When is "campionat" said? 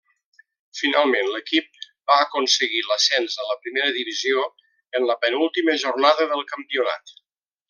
6.55-7.19